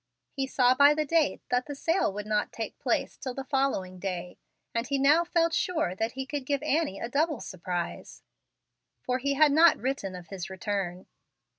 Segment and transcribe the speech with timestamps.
[0.31, 3.99] He saw by the date that the sale would not take place till the following
[3.99, 4.39] day,
[4.73, 8.23] and he now felt sure that he could give Annie a double surprise,
[9.03, 11.05] for he had not written of his return.